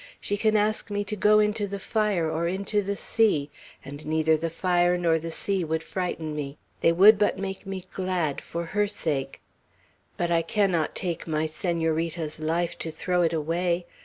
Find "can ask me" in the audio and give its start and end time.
0.35-1.03